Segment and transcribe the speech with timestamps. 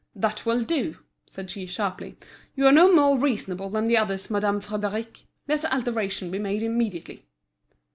[0.15, 0.97] "That will do!"
[1.27, 2.17] said she, sharply;
[2.55, 5.25] "you are no more reasonable than the others, Madame Frédéric.
[5.47, 7.27] Let the alteration be made immediately."